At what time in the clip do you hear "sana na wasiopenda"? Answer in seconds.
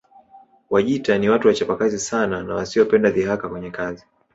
1.99-3.09